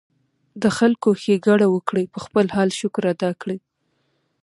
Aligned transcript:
د 0.61 0.63
خلکو 0.77 1.09
ښېګړه 1.21 1.67
وکړي، 1.75 2.03
پۀ 2.13 2.17
خپل 2.25 2.45
حال 2.55 2.69
شکر 2.79 3.03
ادا 3.13 3.31
کړي 3.41 3.57